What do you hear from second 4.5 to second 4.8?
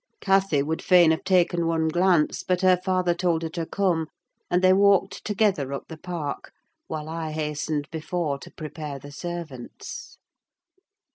they